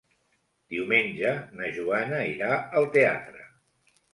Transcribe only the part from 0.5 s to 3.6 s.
Diumenge na Joana irà al teatre.